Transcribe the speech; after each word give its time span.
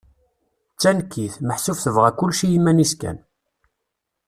D 0.75 0.77
tanekkit, 0.81 1.35
meḥsub 1.47 1.77
tebɣa 1.83 2.11
kullec 2.17 2.39
i 2.45 2.47
iman-is 2.57 2.93
kan. 3.01 3.17